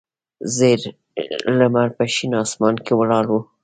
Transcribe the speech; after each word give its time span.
زیړ 0.55 0.79
لمر 1.57 1.87
په 1.97 2.03
شین 2.13 2.31
اسمان 2.43 2.75
کې 2.85 2.93
ولاړ 2.99 3.25
و. 3.29 3.33